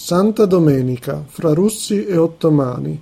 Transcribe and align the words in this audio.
Santa 0.00 0.46
Domenica, 0.46 1.24
fra 1.26 1.52
Russi 1.52 2.06
e 2.06 2.16
Ottomani. 2.16 2.98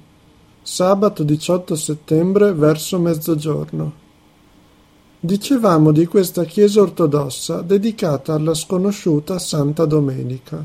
Sabato 0.62 1.24
18 1.24 1.76
settembre 1.76 2.54
verso 2.54 2.98
mezzogiorno. 2.98 3.92
Dicevamo 5.20 5.92
di 5.92 6.06
questa 6.06 6.44
chiesa 6.44 6.80
ortodossa 6.80 7.60
dedicata 7.60 8.32
alla 8.32 8.54
sconosciuta 8.54 9.38
Santa 9.38 9.84
Domenica. 9.84 10.64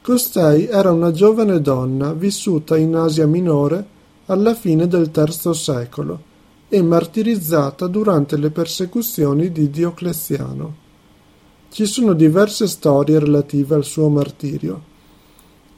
Costei 0.00 0.68
era 0.68 0.90
una 0.90 1.12
giovane 1.12 1.60
donna 1.60 2.14
vissuta 2.14 2.78
in 2.78 2.96
Asia 2.96 3.26
Minore 3.26 3.86
alla 4.26 4.54
fine 4.54 4.88
del 4.88 5.10
III 5.14 5.54
secolo 5.54 6.22
e 6.70 6.82
martirizzata 6.82 7.86
durante 7.88 8.38
le 8.38 8.48
persecuzioni 8.48 9.52
di 9.52 9.68
Diocleziano. 9.68 10.74
Ci 11.68 11.84
sono 11.84 12.14
diverse 12.14 12.66
storie 12.66 13.18
relative 13.18 13.74
al 13.74 13.84
suo 13.84 14.08
martirio. 14.08 14.90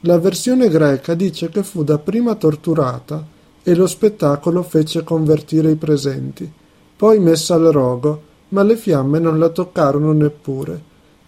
La 0.05 0.19
versione 0.19 0.69
greca 0.69 1.15
dice 1.15 1.49
che 1.49 1.63
fu 1.63 1.83
dapprima 1.83 2.35
torturata 2.35 3.25
e 3.63 3.73
lo 3.73 3.87
spettacolo 3.87 4.61
fece 4.61 5.03
convertire 5.03 5.71
i 5.71 5.77
presenti, 5.77 6.47
poi 6.95 7.17
messa 7.17 7.55
al 7.55 7.63
rogo, 7.71 8.21
ma 8.49 8.61
le 8.61 8.77
fiamme 8.77 9.17
non 9.17 9.39
la 9.39 9.49
toccarono 9.49 10.11
neppure, 10.11 10.79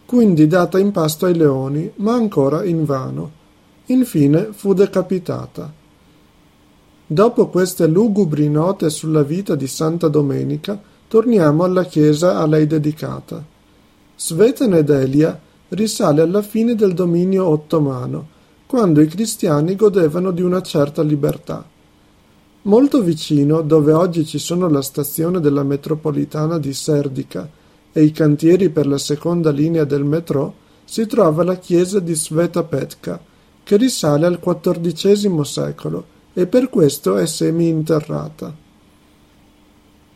quindi 0.05 0.45
data 0.45 0.77
in 0.77 0.91
pasto 0.91 1.25
ai 1.25 1.35
leoni, 1.35 1.91
ma 1.95 2.13
ancora 2.13 2.63
invano. 2.63 3.31
Infine 3.87 4.49
fu 4.51 4.75
decapitata. 4.75 5.73
Dopo 7.07 7.47
queste 7.47 7.87
lugubri 7.87 8.47
note 8.47 8.91
sulla 8.91 9.23
vita 9.23 9.55
di 9.55 9.65
Santa 9.65 10.07
Domenica, 10.07 10.79
torniamo 11.07 11.63
alla 11.63 11.85
chiesa 11.85 12.37
a 12.37 12.45
lei 12.45 12.67
dedicata. 12.67 13.43
Sveta 14.15 14.67
Nedelia 14.67 15.39
risale 15.69 16.21
alla 16.21 16.43
fine 16.43 16.75
del 16.75 16.93
dominio 16.93 17.47
ottomano, 17.47 18.35
quando 18.67 18.99
i 18.99 19.07
cristiani 19.07 19.77
godevano 19.77 20.31
di 20.31 20.41
una 20.41 20.61
certa 20.61 21.01
libertà. 21.01 21.65
Molto 22.63 23.01
vicino, 23.01 23.61
dove 23.61 23.93
oggi 23.93 24.25
ci 24.25 24.39
sono 24.39 24.67
la 24.67 24.81
stazione 24.81 25.39
della 25.39 25.63
metropolitana 25.63 26.59
di 26.59 26.73
Serdica 26.73 27.49
e 27.93 28.03
i 28.03 28.11
cantieri 28.11 28.69
per 28.69 28.85
la 28.85 28.97
seconda 28.97 29.51
linea 29.51 29.85
del 29.85 30.03
metro, 30.03 30.65
si 30.83 31.05
trova 31.05 31.45
la 31.45 31.55
chiesa 31.55 31.99
di 31.99 32.13
Sveta 32.13 32.63
Petka, 32.63 33.21
che 33.63 33.77
risale 33.77 34.25
al 34.25 34.39
XIV 34.41 35.41
secolo 35.43 36.05
e 36.33 36.45
per 36.45 36.69
questo 36.69 37.15
è 37.15 37.25
semi-interrata. 37.25 38.53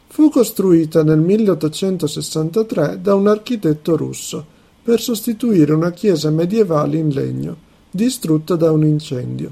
Fu 0.08 0.30
costruita 0.30 1.04
nel 1.04 1.20
1863 1.20 3.00
da 3.02 3.16
un 3.16 3.28
architetto 3.28 3.96
russo 3.96 4.46
per 4.84 5.00
sostituire 5.00 5.72
una 5.72 5.92
chiesa 5.92 6.30
medievale 6.32 6.98
in 6.98 7.10
legno 7.10 7.70
distrutta 7.92 8.56
da 8.56 8.72
un 8.72 8.86
incendio. 8.86 9.52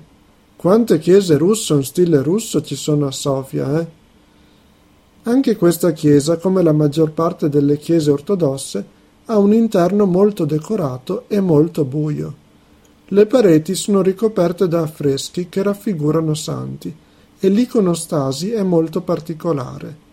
Quante 0.55 0.97
chiese 0.97 1.37
russe 1.37 1.73
in 1.73 1.83
stile 1.83 2.21
russo 2.21 2.61
ci 2.61 2.75
sono 2.75 3.07
a 3.07 3.11
Sofia, 3.11 3.79
eh? 3.79 3.87
Anche 5.23 5.57
questa 5.57 5.91
chiesa, 5.91 6.37
come 6.37 6.63
la 6.63 6.71
maggior 6.71 7.11
parte 7.11 7.49
delle 7.49 7.77
chiese 7.77 8.09
ortodosse, 8.09 8.85
ha 9.25 9.37
un 9.37 9.53
interno 9.53 10.05
molto 10.05 10.45
decorato 10.45 11.25
e 11.27 11.39
molto 11.41 11.83
buio. 11.83 12.47
Le 13.07 13.25
pareti 13.25 13.75
sono 13.75 14.01
ricoperte 14.01 14.67
da 14.67 14.81
affreschi 14.81 15.49
che 15.49 15.61
raffigurano 15.61 16.33
santi 16.33 16.95
e 17.39 17.49
l'iconostasi 17.49 18.51
è 18.51 18.63
molto 18.63 19.01
particolare. 19.01 20.07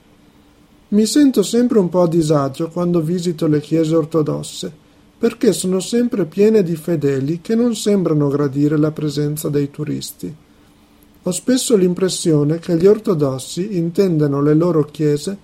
Mi 0.89 1.07
sento 1.07 1.43
sempre 1.43 1.79
un 1.79 1.89
po' 1.89 2.03
a 2.03 2.09
disagio 2.09 2.69
quando 2.69 3.01
visito 3.01 3.47
le 3.47 3.61
chiese 3.61 3.95
ortodosse, 3.95 4.85
perché 5.19 5.53
sono 5.53 5.81
sempre 5.81 6.27
piene 6.27 6.63
di 6.63 6.77
fedeli 6.77 7.41
che 7.41 7.55
non 7.55 7.75
sembrano 7.75 8.29
gradire 8.29 8.77
la 8.77 8.91
presenza 8.91 9.49
dei 9.49 9.71
turisti. 9.71 10.35
Ho 11.23 11.31
spesso 11.31 11.77
l'impressione 11.77 12.59
che 12.59 12.77
gli 12.77 12.87
ortodossi 12.87 13.77
intendano 13.77 14.43
le 14.43 14.55
loro 14.55 14.85
chiese 14.85 15.37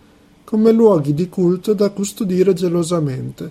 come 0.45 0.71
luoghi 0.73 1.15
di 1.15 1.29
culto 1.29 1.73
da 1.73 1.91
custodire 1.91 2.53
gelosamente, 2.53 3.51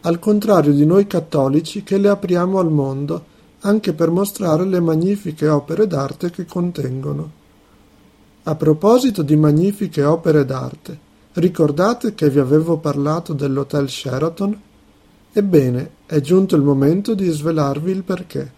al 0.00 0.18
contrario 0.18 0.72
di 0.72 0.86
noi 0.86 1.06
cattolici 1.06 1.82
che 1.82 1.98
le 1.98 2.08
apriamo 2.08 2.58
al 2.58 2.70
mondo 2.70 3.24
anche 3.60 3.92
per 3.92 4.10
mostrare 4.10 4.64
le 4.64 4.80
magnifiche 4.80 5.46
opere 5.46 5.86
d'arte 5.86 6.30
che 6.30 6.46
contengono. 6.46 7.38
A 8.44 8.54
proposito 8.54 9.22
di 9.22 9.36
magnifiche 9.36 10.02
opere 10.02 10.46
d'arte, 10.46 10.98
ricordate 11.34 12.14
che 12.14 12.30
vi 12.30 12.38
avevo 12.38 12.78
parlato 12.78 13.34
dell'Hotel 13.34 13.90
Sheraton? 13.90 14.58
Ebbene, 15.32 15.90
è 16.06 16.20
giunto 16.20 16.56
il 16.56 16.62
momento 16.62 17.14
di 17.14 17.28
svelarvi 17.28 17.92
il 17.92 18.02
perché. 18.02 18.48